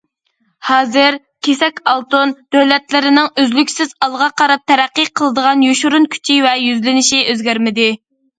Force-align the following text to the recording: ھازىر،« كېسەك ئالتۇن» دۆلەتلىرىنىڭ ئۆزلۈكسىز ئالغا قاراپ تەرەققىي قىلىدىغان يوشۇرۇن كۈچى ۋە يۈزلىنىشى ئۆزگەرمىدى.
ھازىر،« 0.67 1.17
كېسەك 1.47 1.81
ئالتۇن» 1.91 2.33
دۆلەتلىرىنىڭ 2.55 3.29
ئۆزلۈكسىز 3.43 3.93
ئالغا 4.07 4.31
قاراپ 4.43 4.65
تەرەققىي 4.73 5.09
قىلىدىغان 5.21 5.63
يوشۇرۇن 5.67 6.09
كۈچى 6.17 6.41
ۋە 6.49 6.57
يۈزلىنىشى 6.65 7.23
ئۆزگەرمىدى. 7.29 7.89